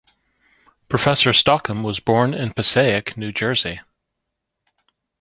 [0.89, 3.81] Professor Stockham was born in Passaic, New Jersey.